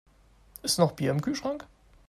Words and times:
Ist 0.63 0.79
noch 0.79 0.93
Bier 0.93 1.11
im 1.11 1.21
Kühlschrank? 1.21 1.67